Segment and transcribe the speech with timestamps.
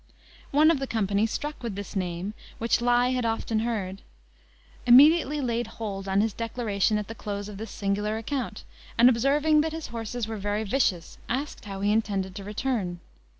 [0.49, 4.01] One of the company, struck with this name, which he had often heard,
[4.87, 8.63] immediately laid hold on his declaration at the close of this singular account,
[8.97, 12.99] and, observing that his horses were very vicious, asked how he intended to return.